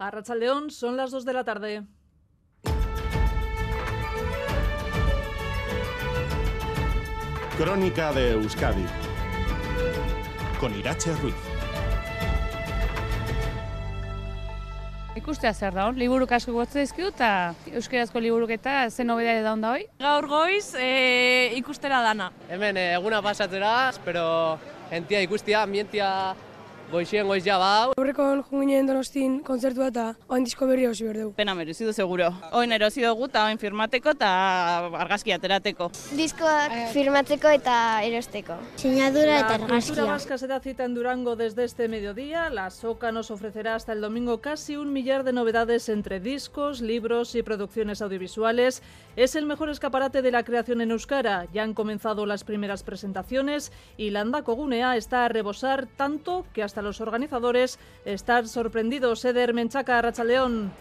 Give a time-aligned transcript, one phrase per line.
[0.00, 1.82] A Rachaldeón son las 2 de la tarde.
[7.58, 8.86] Crónica de Euskadi
[10.58, 11.34] con Irache Ruiz.
[15.16, 19.52] Ikustea zer da hon, liburuk asko gotze dizkidu eta euskerazko liburuk eta zen nobedade da
[19.52, 19.84] onda hoi.
[20.00, 22.32] Gaur goiz e, ikustera dana.
[22.48, 24.24] Hemen eh, eguna pasatzera, espero
[24.88, 26.08] gentia ikustia, ambientia
[26.90, 27.92] goizien goiz ja bau.
[27.96, 31.32] Aurreko junginen donostin kontzertua eta oain disko berri hausi behar dugu.
[31.36, 32.30] Pena merezidu seguro.
[32.58, 34.30] Oin erosi dugu eta oin firmateko eta
[35.04, 35.90] argazki aterateko.
[36.18, 38.56] Diskoak firmatzeko eta erosteko.
[38.76, 40.04] Sinadura eta La cultura argazkia.
[40.10, 42.50] vasca se da cita en Durango desde este mediodía.
[42.50, 47.34] La SOCA nos ofrecerá hasta el domingo casi un millar de novedades entre discos, libros
[47.34, 48.82] y producciones audiovisuales.
[49.16, 51.46] Es el mejor escaparate de la creación en Euskara.
[51.52, 56.79] Ya han comenzado las primeras presentaciones y Landa Cogunea está a rebosar tanto que hasta
[56.82, 59.24] los organizadores están sorprendidos.
[59.24, 60.72] Eder Menchaca, Rachaldeón.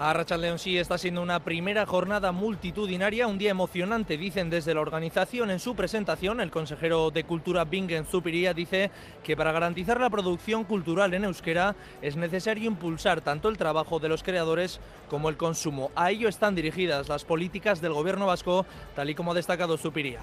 [0.00, 5.50] Arrachaldeón sí está siendo una primera jornada multitudinaria, un día emocionante, dicen desde la organización.
[5.50, 8.92] En su presentación, el consejero de Cultura Bingen Zupiría dice
[9.24, 14.08] que para garantizar la producción cultural en euskera es necesario impulsar tanto el trabajo de
[14.08, 14.78] los creadores
[15.10, 15.90] como el consumo.
[15.96, 20.20] A ello están dirigidas las políticas del gobierno vasco, tal y como ha destacado Zupiría.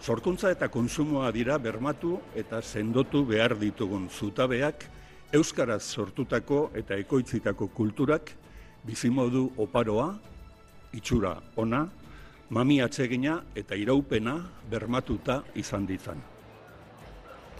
[0.00, 4.86] Sorkuntza eta konsumoa dira bermatu eta sendotu behar ditugun zutabeak,
[5.36, 8.32] euskaraz sortutako eta ekoitzitako kulturak
[8.88, 10.08] bizimodu oparoa,
[10.96, 11.84] itxura ona,
[12.48, 14.38] mami atsegina eta iraupena
[14.70, 16.29] bermatuta izan ditzan.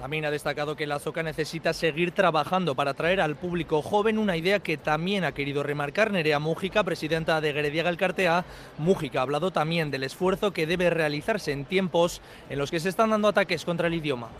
[0.00, 4.34] También ha destacado que la ZOCA necesita seguir trabajando para atraer al público joven, una
[4.34, 8.46] idea que también ha querido remarcar Nerea Mújica, presidenta de Gerediaga Elkartea.
[8.78, 12.88] Mújica ha hablado también del esfuerzo que debe realizarse en tiempos en los que se
[12.88, 14.30] están dando ataques contra el idioma.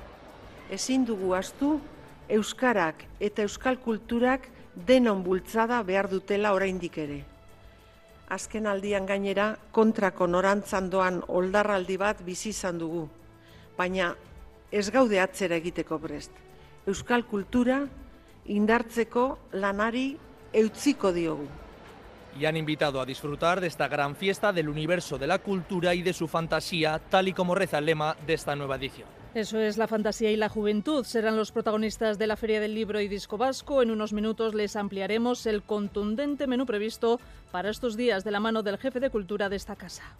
[0.70, 1.80] ezin dugu astu
[2.28, 7.24] euskarak eta euskal kulturak denon bultzada behar dutela oraindik ere.
[8.30, 13.08] Azken aldian gainera kontrako norantzan doan oldarraldi bat bizi izan dugu,
[13.76, 14.14] baina
[14.70, 16.32] ez gaude atzera egiteko prest.
[16.86, 17.82] Euskal kultura
[18.46, 20.16] indartzeko lanari
[20.52, 21.46] eutziko diogu.
[22.38, 26.02] Y han invitado a disfrutar de esta gran fiesta del universo de la cultura y
[26.02, 29.08] de su fantasía, tal y como reza el lema de esta nueva edición.
[29.34, 31.04] Eso es la fantasía y la juventud.
[31.04, 33.82] Serán los protagonistas de la Feria del Libro y Disco Vasco.
[33.82, 37.20] En unos minutos les ampliaremos el contundente menú previsto
[37.52, 40.16] para estos días de la mano del jefe de cultura de esta casa.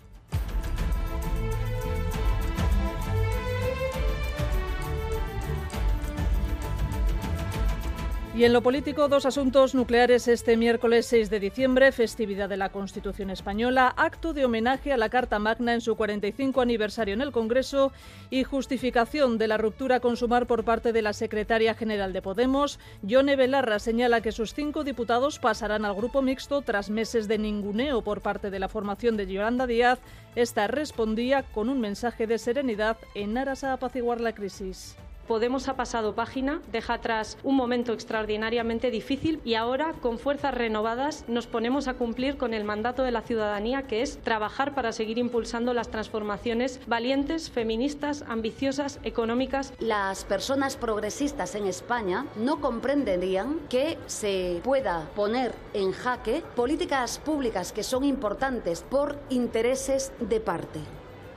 [8.33, 12.69] Y en lo político, dos asuntos nucleares este miércoles 6 de diciembre, festividad de la
[12.69, 17.33] Constitución Española, acto de homenaje a la Carta Magna en su 45 aniversario en el
[17.33, 17.93] Congreso
[18.31, 22.79] y justificación de la ruptura con Sumar por parte de la secretaria general de Podemos.
[23.03, 28.03] Yone Belarra señala que sus cinco diputados pasarán al grupo mixto tras meses de ninguneo
[28.03, 29.99] por parte de la formación de Yolanda Díaz.
[30.37, 34.97] Esta respondía con un mensaje de serenidad en aras a apaciguar la crisis.
[35.31, 41.25] Podemos ha pasado página, deja atrás un momento extraordinariamente difícil y ahora, con fuerzas renovadas,
[41.29, 45.19] nos ponemos a cumplir con el mandato de la ciudadanía, que es trabajar para seguir
[45.19, 49.73] impulsando las transformaciones valientes, feministas, ambiciosas, económicas.
[49.79, 57.71] Las personas progresistas en España no comprenderían que se pueda poner en jaque políticas públicas
[57.71, 60.81] que son importantes por intereses de parte.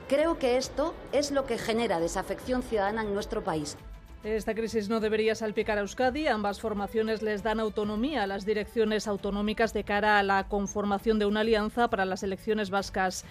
[0.08, 3.78] Creo que esto es lo que genera desafección ciudadana en nuestro país.
[4.22, 6.26] Esta crisis no debería salpicar a Euskadi.
[6.26, 11.26] Ambas formaciones les dan autonomía a las direcciones autonómicas de cara a la conformación de
[11.26, 13.24] una alianza para las elecciones vascas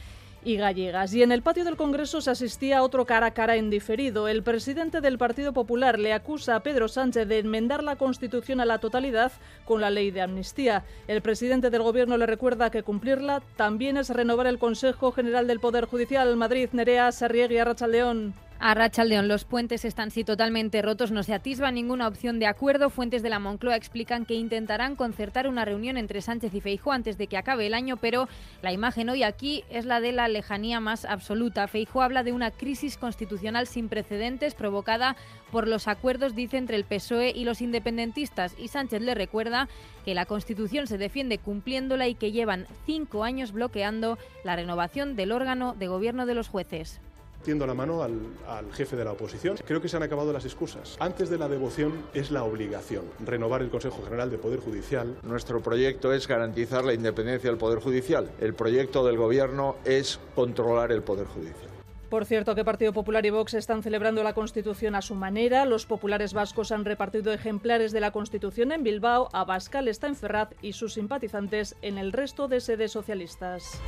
[0.46, 1.14] y gallegas.
[1.14, 4.28] Y en el patio del Congreso se asistía a otro cara a cara en diferido.
[4.28, 8.66] El presidente del Partido Popular le acusa a Pedro Sánchez de enmendar la Constitución a
[8.66, 9.32] la totalidad
[9.66, 10.84] con la ley de amnistía.
[11.08, 15.60] El presidente del Gobierno le recuerda que cumplirla también es renovar el Consejo General del
[15.60, 16.36] Poder Judicial.
[16.36, 18.34] Madrid, Nerea, Sarriegui, Arrachaldeón.
[18.66, 22.90] A Rachaldeón, los puentes están sí totalmente rotos, no se atisba ninguna opción de acuerdo.
[22.90, 27.18] Fuentes de la Moncloa explican que intentarán concertar una reunión entre Sánchez y Feijó antes
[27.18, 28.30] de que acabe el año, pero
[28.62, 31.68] la imagen hoy aquí es la de la lejanía más absoluta.
[31.68, 35.18] Feijó habla de una crisis constitucional sin precedentes provocada
[35.52, 38.56] por los acuerdos, dice, entre el PSOE y los independentistas.
[38.58, 39.68] Y Sánchez le recuerda
[40.06, 45.34] que la Constitución se defiende cumpliéndola y que llevan cinco años bloqueando la renovación del
[45.34, 47.02] órgano de gobierno de los jueces.
[47.44, 49.58] Tiendo la mano al, al, jefe de la oposición.
[49.66, 50.98] Creo que se han acabado las excusas.
[51.00, 55.18] Antes de la devoción es la obligación, renovar el Consejo General de Poder Judicial.
[55.24, 58.32] Nuestro proyecto es garantizar la independencia del Poder Judicial.
[58.40, 61.74] El proyecto del Gobierno es controlar el Poder Judicial.
[62.14, 65.66] Por cierto, que Partido Popular y Vox están celebrando la Constitución a su manera.
[65.66, 70.50] Los populares vascos han repartido ejemplares de la Constitución en Bilbao, Abascal está en Ferraz
[70.62, 73.82] y sus simpatizantes en el resto de sedes socialistas.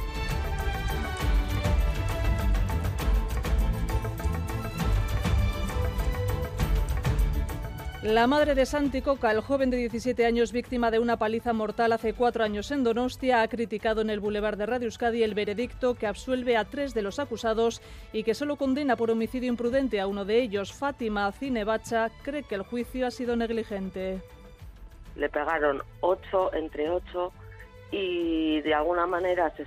[8.05, 11.91] La madre de Santi Coca, el joven de 17 años víctima de una paliza mortal
[11.91, 15.95] hace cuatro años en Donostia, ha criticado en el Boulevard de Radio Euskadi el veredicto
[15.95, 17.81] que absuelve a tres de los acusados
[18.13, 20.71] y que solo condena por homicidio imprudente a uno de ellos.
[20.71, 24.21] Fátima Cinebacha cree que el juicio ha sido negligente.
[25.15, 27.33] Le pegaron ocho entre ocho
[27.89, 29.65] y de alguna manera se,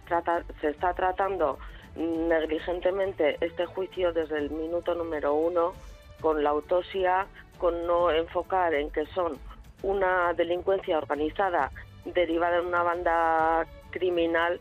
[0.60, 1.58] se está tratando
[1.96, 5.72] negligentemente este juicio desde el minuto número uno
[6.20, 7.26] con la autopsia
[7.58, 9.38] con no enfocar en que son
[9.82, 11.70] una delincuencia organizada
[12.04, 14.60] derivada de una banda criminal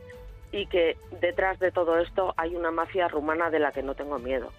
[0.51, 4.17] y que detrás de todo esto hay una mafia rumana de la que no tengo
[4.19, 4.51] miedo.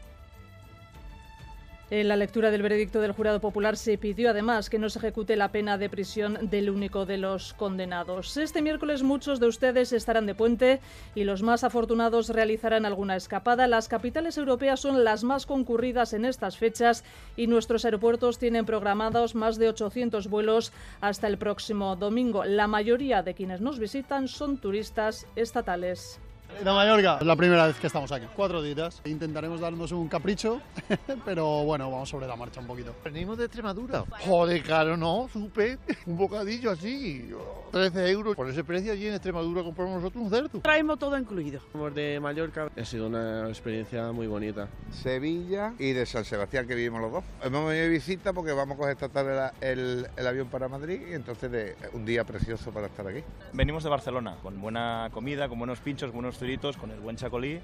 [1.91, 5.37] En la lectura del veredicto del jurado popular se pidió además que no se ejecute
[5.37, 8.37] la pena de prisión del único de los condenados.
[8.37, 10.81] Este miércoles muchos de ustedes estarán de puente
[11.15, 13.67] y los más afortunados realizarán alguna escapada.
[13.67, 17.05] Las capitales europeas son las más concurridas en estas fechas
[17.39, 22.45] y nuestros aeropuertos tienen programados más de 800 vuelos hasta el próximo domingo.
[22.45, 26.21] La mayoría de quienes nos visitan son turistas estatales.
[26.59, 28.27] De Mallorca, es la primera vez que estamos aquí.
[28.35, 29.01] Cuatro días.
[29.05, 30.61] Intentaremos darnos un capricho,
[31.25, 32.95] pero bueno, vamos sobre la marcha un poquito.
[33.05, 34.05] Venimos de Extremadura.
[34.27, 35.79] Joder, claro, no, supe.
[36.07, 37.31] Un bocadillo así.
[37.71, 38.35] 13 euros.
[38.35, 40.61] Por ese precio allí en Extremadura compramos nosotros un cerdo.
[40.61, 41.61] Traemos todo incluido.
[41.71, 42.69] Somos de Mallorca.
[42.77, 44.69] Ha sido una experiencia muy bonita.
[44.91, 47.25] Sevilla y de San Sebastián, que vivimos los dos.
[47.43, 51.01] Hemos venido de visita porque vamos a coger esta tarde el, el avión para Madrid
[51.09, 53.23] y entonces de, un día precioso para estar aquí.
[53.53, 56.38] Venimos de Barcelona, con buena comida, con buenos pinchos, buenos
[56.79, 57.61] con el buen chacolí.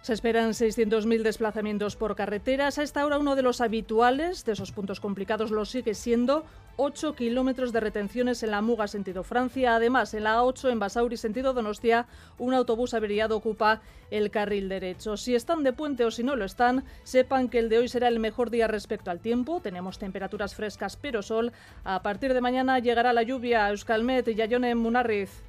[0.00, 2.78] Se esperan 600.000 desplazamientos por carreteras.
[2.78, 6.44] A esta hora uno de los habituales de esos puntos complicados lo sigue siendo
[6.76, 9.76] 8 kilómetros de retenciones en la Muga sentido Francia.
[9.76, 12.06] Además, en la A8 en Basauri sentido Donostia,
[12.38, 15.16] un autobús averiado ocupa el carril derecho.
[15.16, 18.08] Si están de puente o si no lo están, sepan que el de hoy será
[18.08, 19.60] el mejor día respecto al tiempo.
[19.60, 21.52] Tenemos temperaturas frescas pero sol.
[21.84, 23.68] A partir de mañana llegará la lluvia.
[23.68, 25.44] Euskalmet y Yayone Munarriz.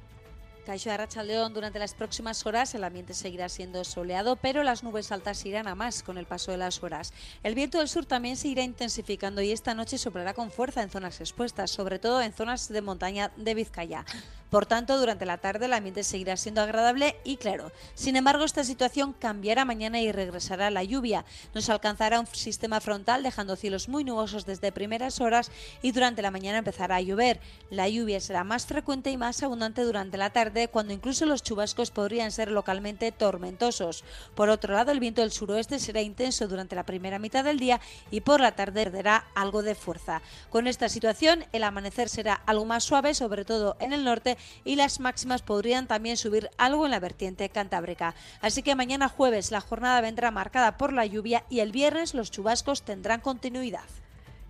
[0.64, 5.12] Caixo de León durante las próximas horas el ambiente seguirá siendo soleado, pero las nubes
[5.12, 7.12] altas irán a más con el paso de las horas.
[7.42, 10.90] El viento del sur también se irá intensificando y esta noche soplará con fuerza en
[10.90, 14.04] zonas expuestas, sobre todo en zonas de montaña de Vizcaya.
[14.54, 17.72] Por tanto, durante la tarde el ambiente seguirá siendo agradable y claro.
[17.94, 21.24] Sin embargo, esta situación cambiará mañana y regresará la lluvia.
[21.54, 25.50] Nos alcanzará un sistema frontal dejando cielos muy nubosos desde primeras horas
[25.82, 27.40] y durante la mañana empezará a llover.
[27.68, 31.90] La lluvia será más frecuente y más abundante durante la tarde, cuando incluso los chubascos
[31.90, 34.04] podrían ser localmente tormentosos.
[34.36, 37.80] Por otro lado, el viento del suroeste será intenso durante la primera mitad del día
[38.12, 40.22] y por la tarde perderá algo de fuerza.
[40.48, 44.76] Con esta situación, el amanecer será algo más suave, sobre todo en el norte, y
[44.76, 48.14] las máximas podrían también subir algo en la vertiente cantábrica.
[48.40, 52.30] Así que mañana jueves la jornada vendrá marcada por la lluvia y el viernes los
[52.30, 53.84] chubascos tendrán continuidad.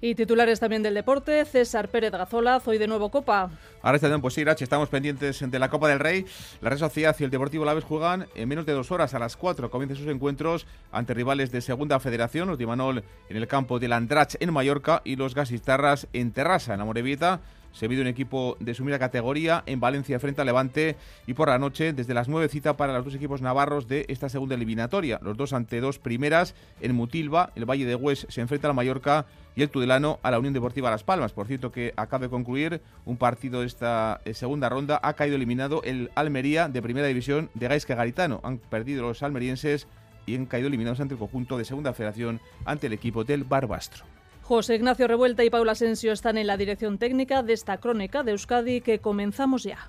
[0.01, 3.51] Y titulares también del deporte, César Pérez Gazola, hoy de nuevo Copa.
[3.81, 6.27] Ahora está pues sí, estamos pendientes de la Copa del Rey.
[6.61, 9.39] La Real Sociedad y el Deportivo Laves juegan en menos de dos horas, a las
[9.39, 13.79] cuatro, comienzan sus encuentros ante rivales de Segunda Federación, los de Imanol en el campo
[13.79, 17.41] de Landrach en Mallorca y los Gasistarras en Terrassa, en Amorebieta
[17.75, 21.59] se mide un equipo de su categoría en Valencia frente a Levante y por la
[21.59, 25.19] noche desde las 9 cita para los dos equipos navarros de esta segunda eliminatoria.
[25.23, 29.27] Los dos ante dos primeras en Mutilva, el Valle de Hues se enfrenta al Mallorca
[29.57, 31.33] y el Tudelano a la Unión Deportiva Las Palmas.
[31.33, 35.01] Por cierto que acaba de concluir un partido de esta eh, segunda ronda.
[35.03, 38.41] Ha caído eliminado el Almería de Primera División de Gaisca Garitano.
[38.45, 39.89] Han perdido los almerienses
[40.27, 44.14] y han caído eliminados ante el conjunto de Segunda Federación ante el equipo del Barbastro.
[44.45, 48.33] José Ignacio Revuelta y Paula Asensio están en la dirección técnica de esta crónica de
[48.33, 49.89] Euskadi que comenzamos ya.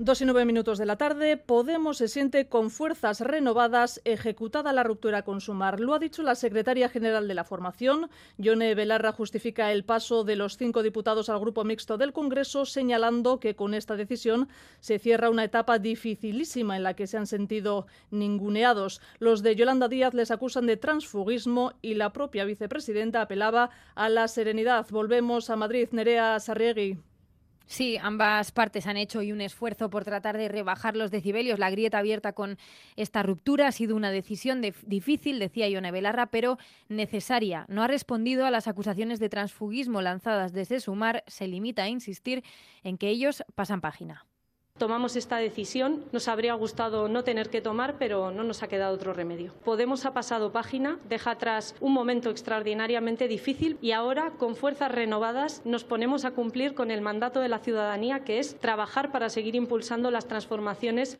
[0.00, 4.84] Dos y nueve minutos de la tarde, Podemos se siente con fuerzas renovadas ejecutada la
[4.84, 5.80] ruptura con Sumar.
[5.80, 8.08] Lo ha dicho la secretaria general de la formación.
[8.36, 13.40] Yone Belarra justifica el paso de los cinco diputados al grupo mixto del Congreso, señalando
[13.40, 17.88] que con esta decisión se cierra una etapa dificilísima en la que se han sentido
[18.12, 19.00] ninguneados.
[19.18, 24.28] Los de Yolanda Díaz les acusan de transfugismo y la propia vicepresidenta apelaba a la
[24.28, 24.86] serenidad.
[24.90, 25.88] Volvemos a Madrid.
[25.90, 26.98] Nerea Sarriegui.
[27.68, 31.58] Sí, ambas partes han hecho hoy un esfuerzo por tratar de rebajar los decibelios.
[31.58, 32.56] La grieta abierta con
[32.96, 36.56] esta ruptura ha sido una decisión difícil, decía Ione Belarra, pero
[36.88, 37.66] necesaria.
[37.68, 41.24] No ha respondido a las acusaciones de transfugismo lanzadas desde Sumar.
[41.26, 42.42] Se limita a insistir
[42.84, 44.27] en que ellos pasan página
[44.78, 46.04] tomamos esta decisión.
[46.12, 49.52] Nos habría gustado no tener que tomar, pero no nos ha quedado otro remedio.
[49.64, 55.62] Podemos ha pasado página, deja atrás un momento extraordinariamente difícil y ahora, con fuerzas renovadas,
[55.64, 59.54] nos ponemos a cumplir con el mandato de la ciudadanía, que es trabajar para seguir
[59.54, 61.18] impulsando las transformaciones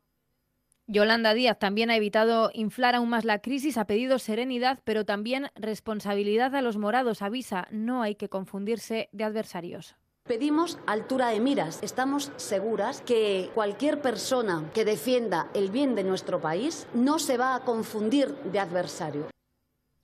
[0.91, 5.51] Yolanda Díaz también ha evitado inflar aún más la crisis, ha pedido serenidad, pero también
[5.55, 7.21] responsabilidad a los morados.
[7.21, 9.97] Avisa, no hay que confundirse de adversarios.
[10.29, 11.83] Pedimos altura de miras.
[11.83, 17.55] Estamos seguras que cualquier persona que defienda el bien de nuestro país no se va
[17.55, 19.29] a confundir de adversario.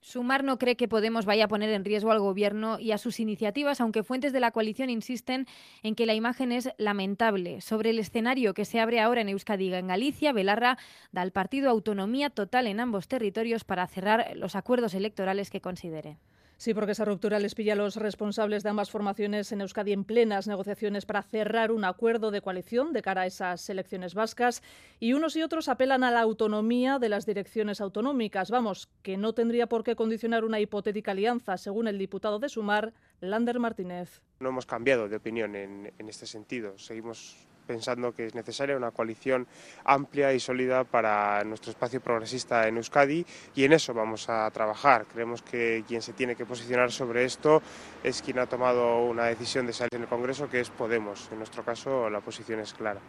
[0.01, 3.19] Sumar no cree que Podemos vaya a poner en riesgo al Gobierno y a sus
[3.19, 5.45] iniciativas, aunque fuentes de la coalición insisten
[5.83, 7.61] en que la imagen es lamentable.
[7.61, 10.79] Sobre el escenario que se abre ahora en Euskadi en Galicia, Belarra
[11.11, 16.17] da al partido autonomía total en ambos territorios para cerrar los acuerdos electorales que considere.
[16.57, 20.05] Sí, porque esa ruptura les pilla a los responsables de ambas formaciones en Euskadi en
[20.05, 24.63] plenas negociaciones para cerrar un acuerdo de coalición de cara a esas elecciones vascas
[24.99, 28.51] y unos y otros apelan a la autonomía de las direcciones autonómicas.
[28.51, 32.93] Vamos, que no tendría por qué condicionar una hipotética alianza, según el diputado de Sumar,
[33.19, 34.21] Lander Martínez.
[34.39, 36.77] No hemos cambiado de opinión en, en este sentido.
[36.77, 37.35] Seguimos
[37.65, 39.47] pensando que es necesaria una coalición
[39.83, 45.05] amplia y sólida para nuestro espacio progresista en Euskadi y en eso vamos a trabajar.
[45.11, 47.61] Creemos que quien se tiene que posicionar sobre esto
[48.03, 51.29] es quien ha tomado una decisión de salir en el Congreso, que es Podemos.
[51.31, 53.01] En nuestro caso la posición es clara.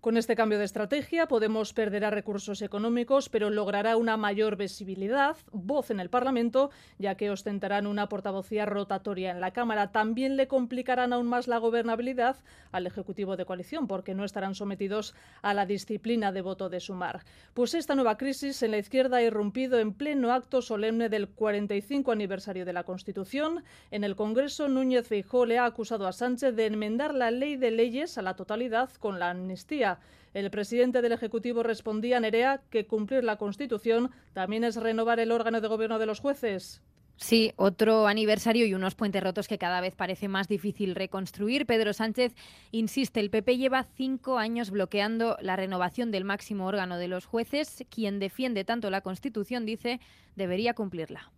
[0.00, 5.90] Con este cambio de estrategia, Podemos perderá recursos económicos, pero logrará una mayor visibilidad, voz
[5.90, 9.92] en el Parlamento, ya que ostentarán una portavocía rotatoria en la Cámara.
[9.92, 12.36] También le complicarán aún más la gobernabilidad
[12.72, 17.20] al Ejecutivo de coalición, porque no estarán sometidos a la disciplina de voto de sumar.
[17.52, 22.10] Pues esta nueva crisis en la izquierda ha irrumpido en pleno acto solemne del 45
[22.10, 23.64] aniversario de la Constitución.
[23.90, 27.70] En el Congreso, Núñez Feijóo le ha acusado a Sánchez de enmendar la ley de
[27.70, 29.89] leyes a la totalidad con la amnistía
[30.34, 35.32] el presidente del Ejecutivo respondía a Nerea que cumplir la Constitución también es renovar el
[35.32, 36.82] órgano de gobierno de los jueces.
[37.16, 41.66] Sí, otro aniversario y unos puentes rotos que cada vez parece más difícil reconstruir.
[41.66, 42.32] Pedro Sánchez
[42.70, 47.84] insiste, el PP lleva cinco años bloqueando la renovación del máximo órgano de los jueces.
[47.90, 50.00] Quien defiende tanto la Constitución dice
[50.34, 51.30] debería cumplirla.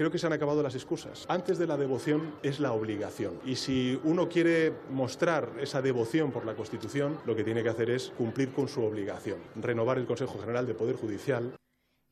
[0.00, 1.26] Creo que se han acabado las excusas.
[1.28, 3.38] Antes de la devoción es la obligación.
[3.44, 7.90] Y si uno quiere mostrar esa devoción por la Constitución, lo que tiene que hacer
[7.90, 11.54] es cumplir con su obligación, renovar el Consejo General de Poder Judicial.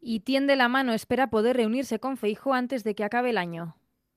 [0.03, 3.75] Y tiende la mano, espera poder reunirse con Feijo antes de que acabe el año.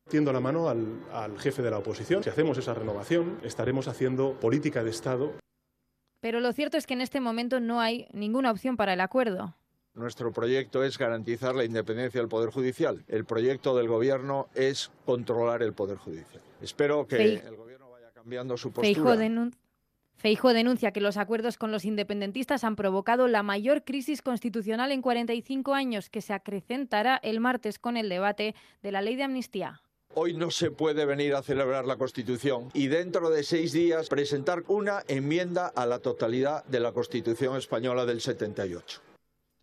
[0.09, 2.23] Tiendo la mano al, al jefe de la oposición.
[2.23, 5.31] Si hacemos esa renovación, estaremos haciendo política de Estado.
[6.19, 9.55] Pero lo cierto es que en este momento no hay ninguna opción para el acuerdo.
[9.93, 13.03] Nuestro proyecto es garantizar la independencia del Poder Judicial.
[13.09, 16.41] El proyecto del Gobierno es controlar el Poder Judicial.
[16.61, 19.51] Espero que el Gobierno vaya cambiando su postura.
[20.15, 25.01] Feijo, denuncia que los acuerdos con los independentistas han provocado la mayor crisis constitucional en
[25.01, 29.81] 45 años, que se acrecentará el martes con el debate de la ley de amnistía.
[30.13, 34.63] Hoy no se puede venir a celebrar la Constitución y dentro de seis días presentar
[34.67, 39.01] una enmienda a la totalidad de la Constitución española del 78.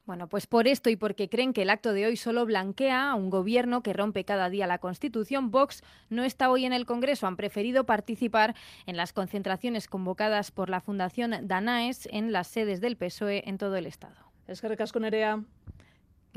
[0.08, 3.14] Bueno, pues por esto y porque creen que el acto de hoy solo blanquea a
[3.14, 7.26] un gobierno que rompe cada día la Constitución, Vox no está hoy en el Congreso.
[7.26, 8.54] Han preferido participar
[8.86, 13.76] en las concentraciones convocadas por la Fundación Danaes en las sedes del PSOE en todo
[13.76, 14.16] el Estado.
[14.46, 15.44] Es que recasco Nerea.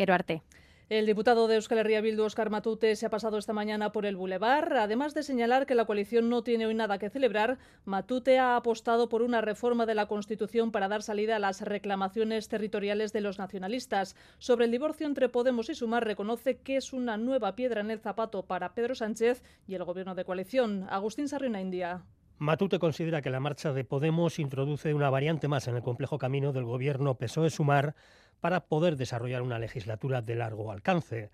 [0.10, 0.42] Arte.
[0.92, 4.18] El diputado de Euskal Herria Bildu, Oscar Matute, se ha pasado esta mañana por el
[4.18, 4.74] Boulevard.
[4.74, 9.08] Además de señalar que la coalición no tiene hoy nada que celebrar, Matute ha apostado
[9.08, 13.40] por una reforma de la Constitución para dar salida a las reclamaciones territoriales de los
[13.40, 14.18] nacionalistas.
[14.38, 18.02] Sobre el divorcio entre Podemos y Sumar, reconoce que es una nueva piedra en el
[18.02, 20.88] zapato para Pedro Sánchez y el gobierno de coalición.
[20.90, 22.04] Agustín Sarriona, India.
[22.38, 26.52] Matute considera que la marcha de Podemos introduce una variante más en el complejo camino
[26.52, 27.96] del gobierno PSOE-Sumar
[28.42, 31.30] para poder desarrollar una legislatura de largo alcance.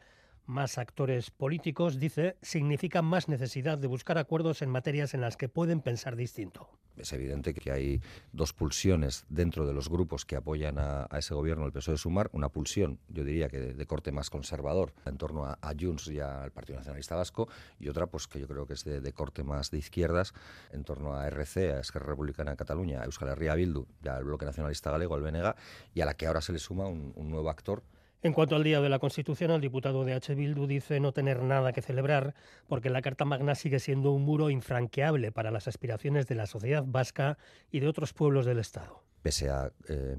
[0.47, 5.49] Más actores políticos, dice, significa más necesidad de buscar acuerdos en materias en las que
[5.49, 6.69] pueden pensar distinto.
[6.95, 8.01] Es evidente que hay
[8.31, 12.29] dos pulsiones dentro de los grupos que apoyan a, ese gobierno, el PSOE de Sumar.
[12.31, 16.51] Una pulsión, yo diría que de, corte más conservador, en torno a, Junts y al
[16.51, 19.79] Partido Nacionalista Vasco, y otra, pues que yo creo que es de, corte más de
[19.79, 20.33] izquierdas,
[20.71, 24.45] en torno a RC, a Esquerra Republicana de Cataluña, a Euskal Herria Bildu, al Bloque
[24.45, 25.55] Nacionalista Galego, al BNG,
[25.93, 27.83] y a la que ahora se le suma un nuevo actor
[28.23, 30.33] En cuanto al Día de la Constitución, el diputado de H.
[30.33, 32.33] Bildu dice no tener nada que celebrar
[32.67, 36.83] porque la Carta Magna sigue siendo un muro infranqueable para las aspiraciones de la sociedad
[36.85, 37.37] vasca
[37.71, 39.03] y de otros pueblos del Estado.
[39.21, 40.17] Pese a eh,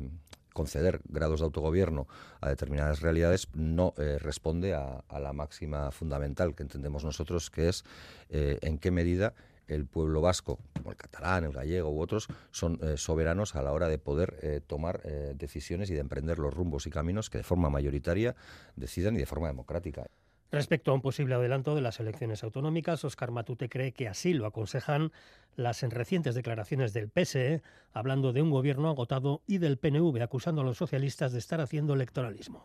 [0.53, 2.07] conceder grados de autogobierno
[2.41, 7.85] a determinadas realidades, no eh, responde a, la máxima fundamental que entendemos nosotros, que es
[8.31, 9.35] eh, en qué medida
[9.69, 13.73] el pueblo vasco, como el catalán, el gallego u otros, son eh, soberanos a la
[13.73, 17.39] hora de poder eh, tomar eh, decisiones y de emprender los rumbos y caminos que
[17.39, 18.35] de forma mayoritaria
[18.77, 20.07] decidan y de forma democrática.
[20.51, 24.47] Respecto a un posible adelanto de las elecciones autonómicas, Oscar Matute cree que así lo
[24.47, 25.13] aconsejan
[25.57, 30.65] las recientes declaraciones del PSE, hablando de un gobierno agotado, y del PNV, acusando a
[30.65, 32.65] los socialistas de estar haciendo electoralismo.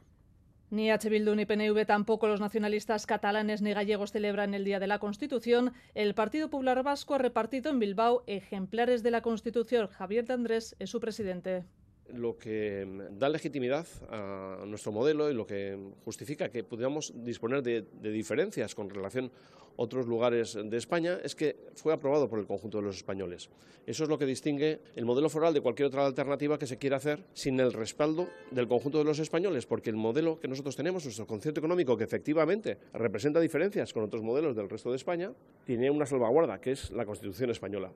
[0.73, 1.07] Ni H.
[1.07, 5.71] Bildu ni PNV, tampoco los nacionalistas catalanes ni gallegos celebran el Día de la Constitución.
[5.93, 9.85] El Partido Popular Vasco ha repartido en Bilbao ejemplares de la Constitución.
[9.85, 11.63] Javier de Andrés es su presidente
[12.11, 17.85] lo que da legitimidad a nuestro modelo y lo que justifica que pudiéramos disponer de,
[18.11, 19.31] diferencias con relación
[19.75, 23.49] otros lugares de España es que fue aprobado por el conjunto de los españoles.
[23.85, 26.97] Eso es lo que distingue el modelo foral de cualquier otra alternativa que se quiera
[26.97, 31.03] hacer sin el respaldo del conjunto de los españoles, porque el modelo que nosotros tenemos,
[31.03, 35.33] nuestro concierto económico, que efectivamente representa diferencias con otros modelos del resto de España,
[35.65, 37.91] tiene una salvaguarda, que es la Constitución española.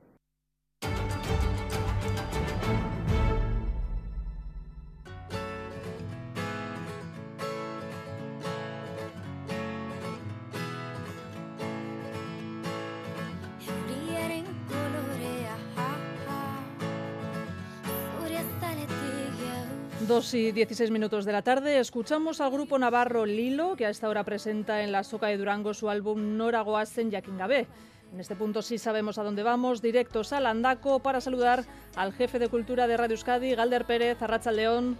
[20.08, 24.08] Dos y 16 minutos de la tarde escuchamos al grupo navarro Lilo, que a esta
[24.08, 27.66] hora presenta en la Soca de Durango su álbum Nora Goasen Yakingabe.
[28.14, 32.38] En este punto sí sabemos a dónde vamos, directos al Andaco para saludar al jefe
[32.38, 34.96] de cultura de Radio Euskadi, Galder Pérez, Arracha León.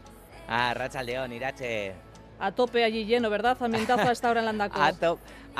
[0.47, 1.95] Ah, Racha León, Irache.
[2.39, 3.57] A tope allí lleno, ¿verdad?
[3.63, 4.79] Ambientazo a esta hora en Andaco.
[4.83, 4.93] a,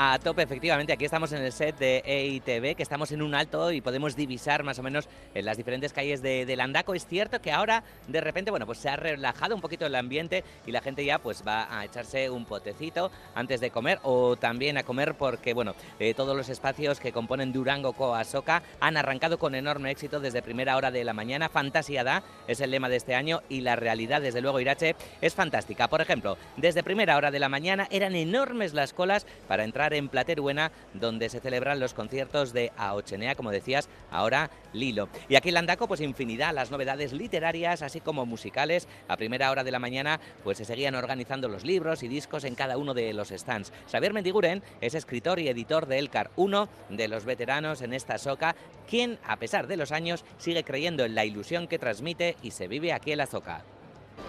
[0.01, 0.93] a tope, efectivamente.
[0.93, 4.63] Aquí estamos en el set de EITV, que estamos en un alto y podemos divisar
[4.63, 6.93] más o menos en las diferentes calles de, de, Landaco.
[6.95, 10.45] Es cierto que ahora, de repente, bueno, pues se ha relajado un poquito el ambiente
[10.65, 14.77] y la gente ya pues va a echarse un potecito antes de comer o también
[14.77, 19.53] a comer porque, bueno, eh, todos los espacios que componen Durango Coasoca han arrancado con
[19.53, 21.49] enorme éxito desde primera hora de la mañana.
[21.49, 25.35] Fantasía da es el lema de este año y la realidad, desde luego, Irache, es
[25.35, 25.89] fantástica.
[25.89, 30.09] Por ejemplo, desde primera hora de la mañana eran enormes las colas para entrar en
[30.09, 35.09] Plateruena, donde se celebran los conciertos de Aochenea, como decías, ahora Lilo.
[35.27, 38.87] Y aquí en Landaco, pues infinidad, las novedades literarias, así como musicales.
[39.07, 42.55] A primera hora de la mañana, pues se seguían organizando los libros y discos en
[42.55, 43.71] cada uno de los stands.
[43.91, 48.55] Xavier Mendiguren es escritor y editor de Elcar, uno de los veteranos en esta soca,
[48.87, 52.67] quien, a pesar de los años, sigue creyendo en la ilusión que transmite y se
[52.67, 53.63] vive aquí en la soca.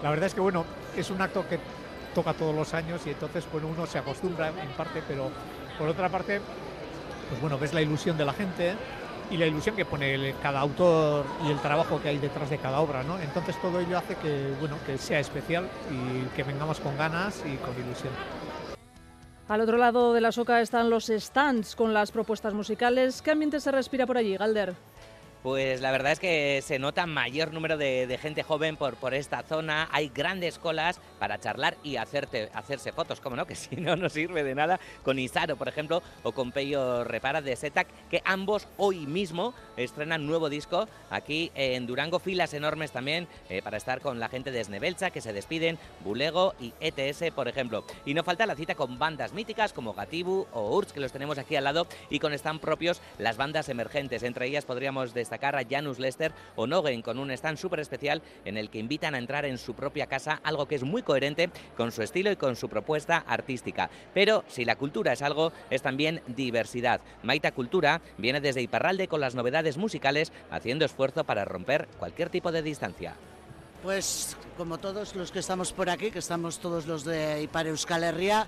[0.03, 0.65] La verdad es que, bueno,
[0.97, 1.59] es un acto que
[2.15, 5.31] toca todos los años y entonces bueno, uno se acostumbra en parte, pero
[5.81, 6.43] por otra parte,
[7.31, 8.75] pues bueno, ves la ilusión de la gente
[9.31, 12.81] y la ilusión que pone cada autor y el trabajo que hay detrás de cada
[12.81, 13.19] obra, ¿no?
[13.19, 17.57] Entonces todo ello hace que, bueno, que sea especial y que vengamos con ganas y
[17.57, 18.13] con ilusión.
[19.49, 23.23] Al otro lado de la soca están los stands con las propuestas musicales.
[23.23, 24.75] ¿Qué ambiente se respira por allí, Galder?
[25.43, 29.43] Pues la verdad es que se nota mayor número de, gente joven por, por esta
[29.43, 29.89] zona.
[29.91, 34.11] Hay grandes colas para charlar y hacerte, hacerse fotos, como no, que si no, no
[34.11, 34.79] sirve de nada.
[35.03, 40.27] Con Isaro, por ejemplo, o con Peyo Repara de Setac, que ambos hoy mismo estrenan
[40.27, 42.19] nuevo disco aquí en Durango.
[42.19, 46.55] Filas enormes también eh, para estar con la gente de Snebelcha, que se despiden, Bulego
[46.61, 47.87] y ETS, por ejemplo.
[48.05, 51.39] Y no falta la cita con bandas míticas como Gatibu o Urz, que los tenemos
[51.39, 54.23] aquí al lado, y con stand propios las bandas emergentes.
[54.23, 58.21] Entre ellas podríamos destacar destacar a Janus Lester o Nogen con un stand súper especial
[58.45, 61.51] en el que invitan a entrar en su propia casa, algo que es muy coherente
[61.77, 63.89] con su estilo y con su propuesta artística.
[64.13, 67.01] Pero si la cultura es algo, es también diversidad.
[67.23, 72.51] Maita Cultura viene desde Iparralde con las novedades musicales, haciendo esfuerzo para romper cualquier tipo
[72.51, 73.15] de distancia.
[73.85, 78.03] Pues como todos los que estamos por aquí, que estamos todos los de Ipar Euskal
[78.03, 78.47] Herria,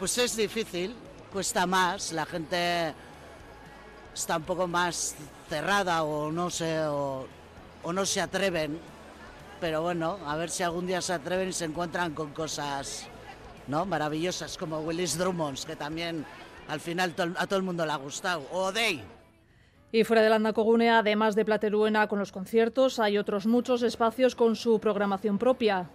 [0.00, 0.94] pues es difícil,
[1.32, 2.92] cuesta más, la gente
[4.12, 5.14] está un poco más
[5.54, 7.28] cerrada o no sé, o,
[7.92, 8.76] no se atreven.
[9.60, 13.06] Pero bueno, a ver si algún día se atreven y se encuentran con cosas
[13.68, 13.86] ¿no?
[13.86, 16.26] maravillosas como Willis Drummonds, que también
[16.66, 18.42] al final a todo el mundo le ha gustado.
[18.50, 19.04] O Day.
[19.92, 24.56] Y fuera de Landacogune, además de Plateruena con los conciertos, hay otros muchos espacios con
[24.56, 25.88] su programación propia.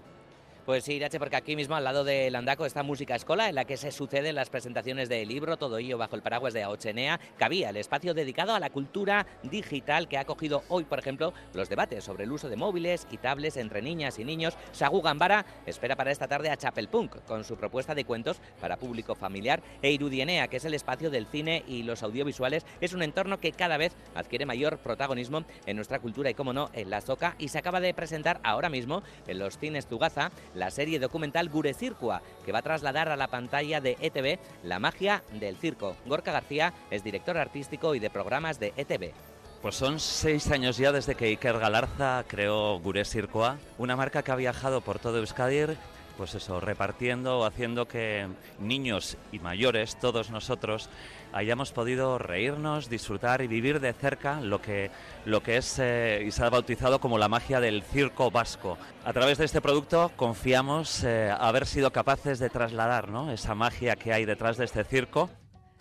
[0.70, 3.66] Pues sí, Irache, porque aquí mismo al lado de Landaco está Música Escola, en la
[3.66, 7.20] que se suceden las presentaciones del libro, todo ello bajo el paraguas de Aochenea.
[7.40, 11.70] Cabía el espacio dedicado a la cultura digital que ha acogido hoy, por ejemplo, los
[11.70, 14.56] debates sobre el uso de móviles y tablets entre niñas y niños.
[14.72, 18.78] Sagu Gambara espera para esta tarde a Chapel Punk con su propuesta de cuentos para
[18.78, 22.64] público familiar e Irudienea, que es el espacio del cine y los audiovisuales.
[22.80, 26.70] Es un entorno que cada vez adquiere mayor protagonismo en nuestra cultura y, como no,
[26.74, 27.34] en la Zoca.
[27.40, 30.30] Y se acaba de presentar ahora mismo en los cines Tugaza
[30.60, 34.80] la serie documental Gure Circua, que va a trasladar a la pantalla de ETV la
[34.80, 35.96] magia del circo.
[36.06, 39.14] Gorka García es director artístico y de programas de ETV.
[39.62, 44.32] Pues son seis años ya desde que Iker Galarza creó Gure Circoa, una marca que
[44.32, 45.76] ha viajado por todo Euskadi
[46.20, 48.28] pues eso, repartiendo haciendo que
[48.60, 50.90] niños y mayores, todos nosotros,
[51.32, 54.92] hayamos podido reírnos, disfrutar y vivir de cerca lo que,
[55.24, 58.78] lo que es eh, y se ha bautizado como la magia del circo vasco.
[59.06, 63.32] A través de este producto confiamos eh, haber sido capaces de trasladar ¿no?
[63.32, 65.30] esa magia que hay detrás de este circo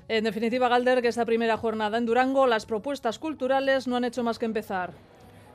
[0.07, 4.23] en definitiva, Galder, que esta primera jornada en Durango, las propuestas culturales no han hecho
[4.23, 4.95] más que empezar.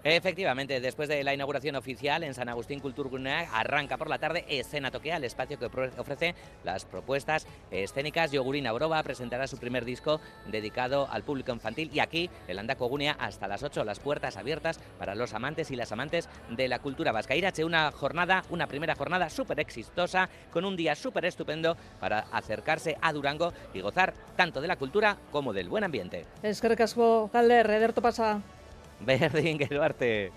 [0.06, 4.92] Efectivamente, después de la inauguración oficial en San Agustín Culturgunea, arranca por la tarde Escena
[4.92, 6.36] Toquea, el espacio que ofrece
[6.66, 8.34] las propuestas escénicas.
[8.34, 13.16] Yogurina Broba presentará su primer disco dedicado al público infantil y aquí, el Andaco Gunea,
[13.18, 17.14] hasta las 8, las puertas abiertas para los amantes y las amantes de la cultura
[17.14, 17.38] vasca.
[17.38, 22.98] Irache, una jornada, una primera jornada súper exitosa, con un día súper estupendo para acercarse
[23.02, 26.26] a Durango y gozar tanto de la cultura como del buen ambiente.
[26.42, 26.76] Es que
[27.32, 28.42] Galder, Ederto pasa.
[29.00, 30.32] Berdin, Duarte.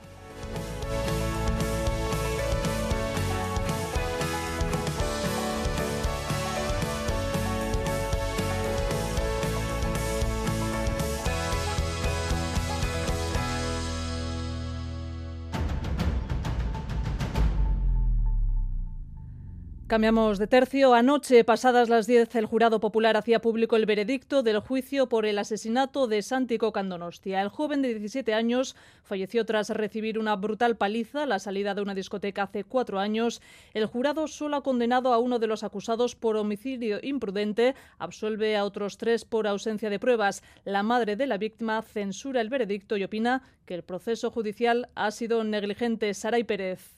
[19.96, 20.92] Cambiamos de tercio.
[20.92, 25.38] Anoche, pasadas las 10, el jurado popular hacía público el veredicto del juicio por el
[25.38, 27.40] asesinato de Santico Candonostia.
[27.40, 31.80] El joven de 17 años falleció tras recibir una brutal paliza a la salida de
[31.80, 33.40] una discoteca hace cuatro años.
[33.72, 38.66] El jurado solo ha condenado a uno de los acusados por homicidio imprudente, absuelve a
[38.66, 40.42] otros tres por ausencia de pruebas.
[40.66, 45.10] La madre de la víctima censura el veredicto y opina que el proceso judicial ha
[45.10, 46.12] sido negligente.
[46.12, 46.95] Saray Pérez.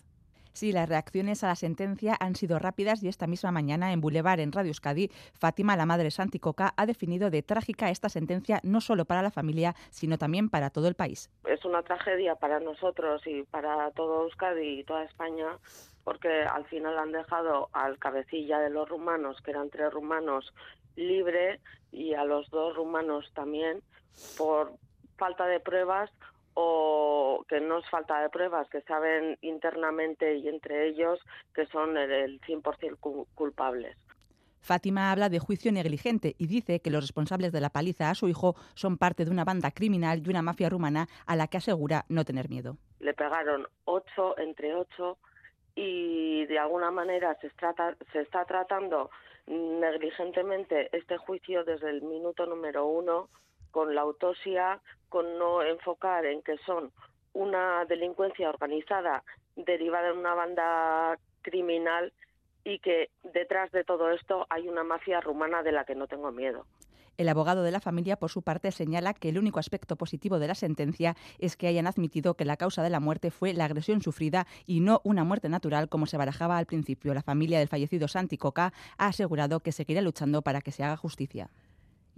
[0.52, 4.40] Sí, las reacciones a la sentencia han sido rápidas y esta misma mañana en Boulevard,
[4.40, 9.04] en Radio Euskadi, Fátima, la madre Santicoca, ha definido de trágica esta sentencia no solo
[9.04, 11.30] para la familia, sino también para todo el país.
[11.44, 15.58] Es una tragedia para nosotros y para todo Euskadi y toda España
[16.08, 20.54] porque al final han dejado al cabecilla de los rumanos, que eran tres rumanos,
[20.96, 21.60] libre
[21.92, 23.82] y a los dos rumanos también
[24.38, 24.72] por
[25.18, 26.10] falta de pruebas
[26.60, 31.20] o que no es falta de pruebas, que saben internamente y entre ellos
[31.54, 33.96] que son el 100% culpables.
[34.60, 38.28] Fátima habla de juicio negligente y dice que los responsables de la paliza a su
[38.28, 42.04] hijo son parte de una banda criminal y una mafia rumana a la que asegura
[42.08, 42.76] no tener miedo.
[42.98, 45.16] Le pegaron ocho entre ocho
[45.76, 47.52] y de alguna manera se,
[48.10, 49.10] se está tratando
[49.46, 53.28] negligentemente este juicio desde el minuto número uno
[53.70, 56.92] con la autopsia, con no enfocar en que son
[57.32, 59.22] una delincuencia organizada
[59.56, 62.12] derivada de una banda criminal
[62.64, 66.30] y que detrás de todo esto hay una mafia rumana de la que no tengo
[66.32, 66.66] miedo.
[67.18, 70.46] El abogado de la familia, por su parte, señala que el único aspecto positivo de
[70.46, 74.00] la sentencia es que hayan admitido que la causa de la muerte fue la agresión
[74.02, 77.14] sufrida y no una muerte natural como se barajaba al principio.
[77.14, 80.96] La familia del fallecido Santi Coca ha asegurado que seguirá luchando para que se haga
[80.96, 81.50] justicia.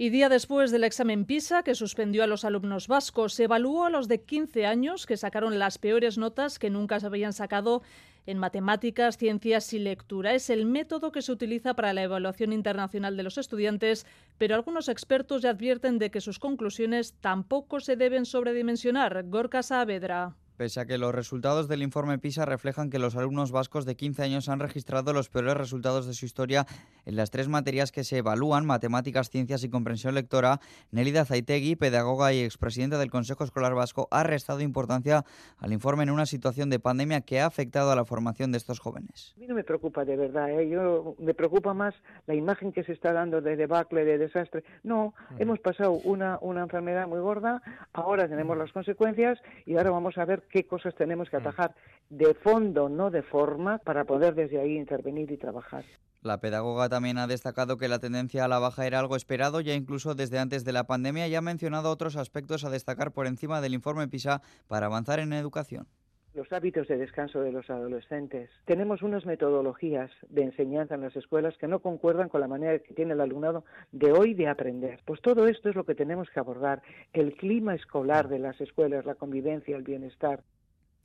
[0.00, 3.90] Y día después del examen PISA, que suspendió a los alumnos vascos, se evaluó a
[3.90, 7.82] los de 15 años que sacaron las peores notas que nunca se habían sacado
[8.24, 10.32] en matemáticas, ciencias y lectura.
[10.32, 14.06] Es el método que se utiliza para la evaluación internacional de los estudiantes,
[14.38, 19.24] pero algunos expertos ya advierten de que sus conclusiones tampoco se deben sobredimensionar.
[19.28, 20.34] Gorka Saavedra.
[20.60, 24.24] Pese a que los resultados del informe PISA reflejan que los alumnos vascos de 15
[24.24, 26.66] años han registrado los peores resultados de su historia
[27.06, 32.34] en las tres materias que se evalúan, matemáticas, ciencias y comprensión lectora, Nelida Zaitegui, pedagoga
[32.34, 35.24] y expresidenta del Consejo Escolar Vasco, ha restado importancia
[35.56, 38.80] al informe en una situación de pandemia que ha afectado a la formación de estos
[38.80, 39.32] jóvenes.
[39.38, 40.68] A mí no me preocupa de verdad, ¿eh?
[40.68, 41.94] Yo, me preocupa más
[42.26, 44.62] la imagen que se está dando de debacle, de desastre.
[44.82, 47.62] No, hemos pasado una, una enfermedad muy gorda,
[47.94, 51.40] ahora tenemos las consecuencias y ahora vamos a ver qué cosas tenemos que mm.
[51.40, 51.74] atajar
[52.10, 55.84] de fondo, no de forma, para poder desde ahí intervenir y trabajar.
[56.22, 59.74] La pedagoga también ha destacado que la tendencia a la baja era algo esperado ya
[59.74, 63.62] incluso desde antes de la pandemia y ha mencionado otros aspectos a destacar por encima
[63.62, 65.86] del informe PISA para avanzar en educación.
[66.34, 68.50] Los hábitos de descanso de los adolescentes.
[68.64, 72.94] Tenemos unas metodologías de enseñanza en las escuelas que no concuerdan con la manera que
[72.94, 75.00] tiene el alumnado de hoy de aprender.
[75.04, 76.82] Pues todo esto es lo que tenemos que abordar.
[77.12, 80.42] El clima escolar de las escuelas, la convivencia, el bienestar.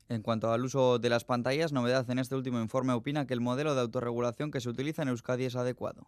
[0.08, 3.42] En cuanto al uso de las pantallas, novedad en este último informe opina que el
[3.42, 6.08] modelo de autorregulación que se utiliza en Euskadi es adecuado.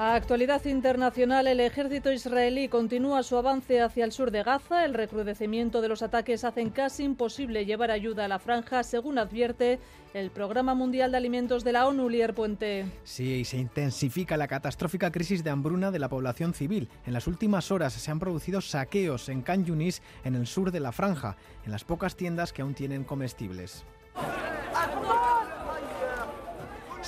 [0.00, 4.84] A actualidad internacional, el ejército israelí continúa su avance hacia el sur de Gaza.
[4.84, 9.80] El recrudecimiento de los ataques hacen casi imposible llevar ayuda a la franja, según advierte
[10.14, 12.86] el Programa Mundial de Alimentos de la ONU, Lier Puente.
[13.02, 16.88] Sí, se intensifica la catastrófica crisis de hambruna de la población civil.
[17.04, 20.78] En las últimas horas se han producido saqueos en Khan Yunis, en el sur de
[20.78, 23.84] la franja, en las pocas tiendas que aún tienen comestibles.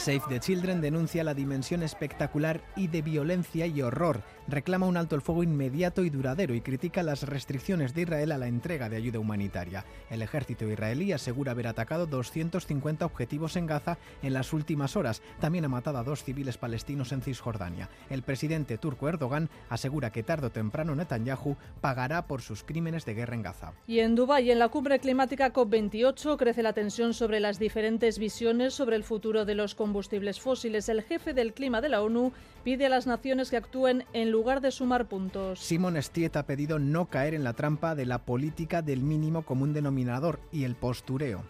[0.00, 5.14] Save the Children denuncia la dimensión espectacular y de violencia y horror, reclama un alto
[5.14, 8.96] el fuego inmediato y duradero y critica las restricciones de Israel a la entrega de
[8.96, 9.84] ayuda humanitaria.
[10.10, 15.22] El ejército israelí asegura haber atacado 250 objetivos en Gaza en las últimas horas.
[15.40, 17.88] También ha matado a dos civiles palestinos en Cisjordania.
[18.08, 23.14] El presidente turco Erdogan asegura que tarde o temprano Netanyahu pagará por sus crímenes de
[23.14, 23.72] guerra en Gaza.
[23.86, 28.74] Y en Dubái, en la cumbre climática COP28, crece la tensión sobre las diferentes visiones
[28.74, 30.88] sobre el futuro de los combustibles fósiles.
[30.88, 32.32] El jefe del clima de la ONU
[32.64, 35.61] pide a las naciones que actúen en lugar de sumar puntos.
[35.61, 39.74] Simon Stiet ha pedido no caer en la trampa de la política del mínimo común
[39.74, 41.44] denominador y el postureo.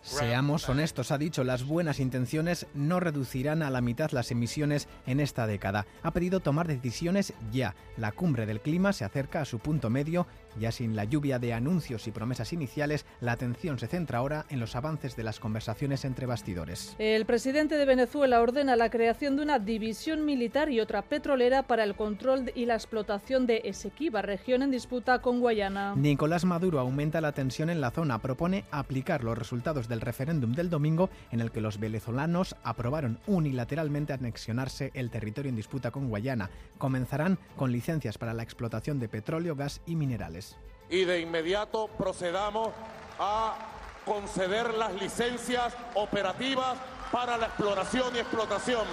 [0.00, 5.20] Seamos honestos, ha dicho, las buenas intenciones no reducirán a la mitad las emisiones en
[5.20, 5.86] esta década.
[6.02, 7.74] Ha pedido tomar decisiones ya.
[7.98, 10.26] La cumbre del clima se acerca a su punto medio.
[10.58, 14.60] Ya sin la lluvia de anuncios y promesas iniciales, la atención se centra ahora en
[14.60, 16.94] los avances de las conversaciones entre bastidores.
[16.98, 21.84] El presidente de Venezuela ordena la creación de una división militar y otra petrolera para
[21.84, 25.94] el control y la explotación de Esequiba, región en disputa con Guayana.
[25.96, 30.70] Nicolás Maduro aumenta la tensión en la zona, propone aplicar los resultados del referéndum del
[30.70, 36.50] domingo en el que los venezolanos aprobaron unilateralmente anexionarse el territorio en disputa con Guayana.
[36.78, 40.41] Comenzarán con licencias para la explotación de petróleo, gas y minerales.
[40.90, 42.70] Y de inmediato procedamos
[43.18, 43.56] a
[44.04, 46.76] conceder las licencias operativas
[47.10, 48.84] para la exploración y explotación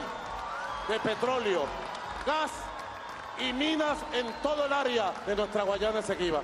[0.88, 1.65] de petróleo,
[2.25, 2.51] gas
[3.39, 6.41] y minas en todo el área de nuestra Guayana Esequiba.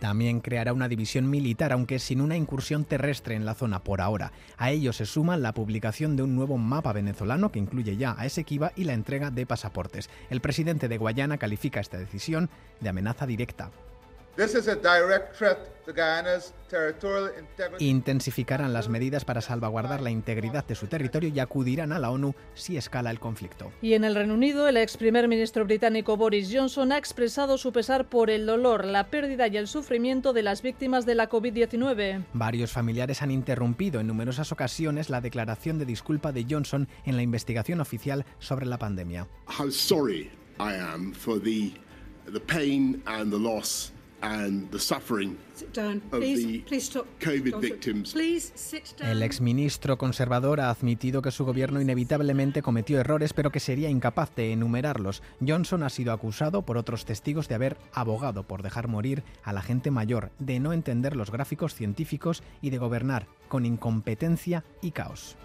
[0.00, 4.32] También creará una división militar, aunque sin una incursión terrestre en la zona por ahora.
[4.58, 8.26] A ello se suma la publicación de un nuevo mapa venezolano que incluye ya a
[8.26, 10.10] Esequiba y la entrega de pasaportes.
[10.28, 13.70] El presidente de Guayana califica esta decisión de amenaza directa.
[17.78, 22.34] Intensificarán las medidas para salvaguardar la integridad de su territorio y acudirán a la ONU
[22.54, 23.70] si escala el conflicto.
[23.80, 27.72] Y en el Reino Unido, el ex primer ministro británico Boris Johnson ha expresado su
[27.72, 32.24] pesar por el dolor, la pérdida y el sufrimiento de las víctimas de la COVID-19.
[32.32, 37.22] Varios familiares han interrumpido en numerosas ocasiones la declaración de disculpa de Johnson en la
[37.22, 39.28] investigación oficial sobre la pandemia.
[39.46, 41.72] How sorry I am for the
[42.32, 43.92] the pain and the loss
[44.24, 45.36] and the suffering
[45.76, 46.64] of the
[47.20, 48.14] COVID victims.
[49.00, 54.34] El exministro conservador ha admitido que su gobierno inevitablemente cometió errores, pero que sería incapaz
[54.34, 55.22] de enumerarlos.
[55.46, 59.62] Johnson ha sido acusado por otros testigos de haber abogado por dejar morir a la
[59.62, 65.36] gente mayor, de no entender los gráficos científicos y de gobernar con incompetencia y caos.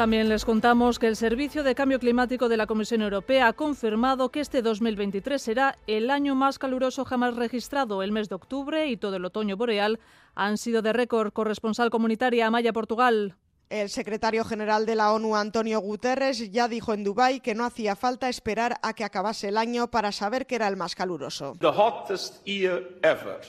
[0.00, 4.30] También les contamos que el Servicio de Cambio Climático de la Comisión Europea ha confirmado
[4.30, 8.02] que este 2023 será el año más caluroso jamás registrado.
[8.02, 10.00] El mes de octubre y todo el otoño boreal
[10.34, 11.34] han sido de récord.
[11.34, 13.36] Corresponsal comunitaria Amaya, Portugal.
[13.68, 17.94] El secretario general de la ONU, Antonio Guterres, ya dijo en Dubái que no hacía
[17.94, 21.52] falta esperar a que acabase el año para saber que era el más caluroso.
[21.60, 23.40] The hottest year ever.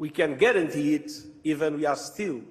[0.00, 1.12] We can guarantee it
[1.44, 2.42] even we are still.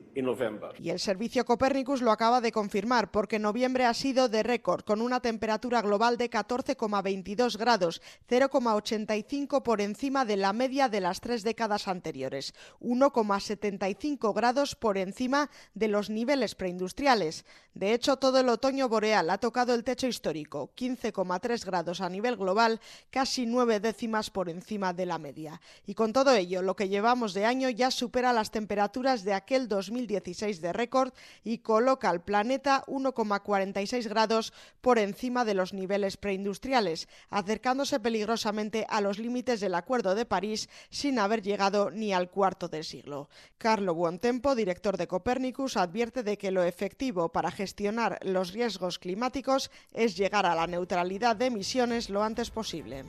[0.79, 5.01] Y el servicio Copernicus lo acaba de confirmar porque noviembre ha sido de récord con
[5.01, 11.43] una temperatura global de 14,22 grados, 0,85 por encima de la media de las tres
[11.43, 17.45] décadas anteriores, 1,75 grados por encima de los niveles preindustriales.
[17.73, 22.35] De hecho, todo el otoño boreal ha tocado el techo histórico, 15,3 grados a nivel
[22.35, 25.61] global, casi nueve décimas por encima de la media.
[25.85, 29.67] Y con todo ello, lo que llevamos de año ya supera las temperaturas de aquel
[30.01, 37.07] 2016 de récord y coloca al planeta 1,46 grados por encima de los niveles preindustriales,
[37.29, 42.67] acercándose peligrosamente a los límites del Acuerdo de París sin haber llegado ni al cuarto
[42.67, 43.29] del siglo.
[43.57, 49.71] Carlo Buontempo, director de Copernicus, advierte de que lo efectivo para gestionar los riesgos climáticos
[49.93, 53.05] es llegar a la neutralidad de emisiones lo antes posible.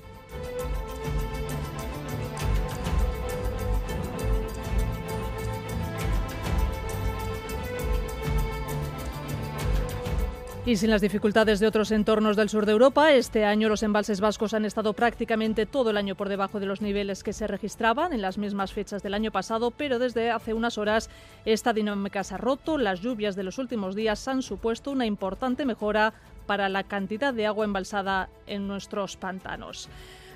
[10.64, 14.20] Y sin las dificultades de otros entornos del sur de Europa, este año los embalses
[14.20, 18.12] vascos han estado prácticamente todo el año por debajo de los niveles que se registraban
[18.12, 21.11] en las mismas fechas del año pasado, pero desde hace unas horas
[21.44, 22.79] esta dinámica se ha roto.
[22.79, 26.14] Las lluvias de los últimos días han supuesto una importante mejora
[26.46, 29.88] para la cantidad de agua embalsada en nuestros pantanos.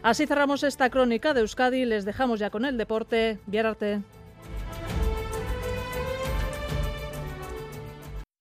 [0.02, 1.84] Así cerramos esta crónica de Euskadi.
[1.84, 3.38] Les dejamos ya con el deporte.
[3.46, 4.02] Viararte.